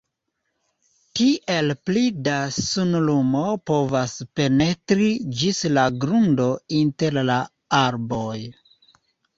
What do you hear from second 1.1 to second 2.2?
Tiel pli